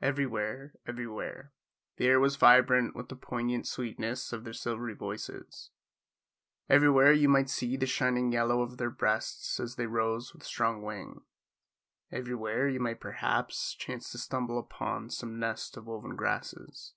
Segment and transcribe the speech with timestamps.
[0.00, 1.52] Everywhere, everywhere,
[1.96, 5.70] the air was vibrant with the poignant sweetness of their silvery voices;
[6.68, 10.84] everywhere you might see the shining yellow of their breasts as they rose with strong
[10.84, 11.22] wing;
[12.12, 16.94] everywhere you might perhaps chance to stumble upon some nest of woven grasses.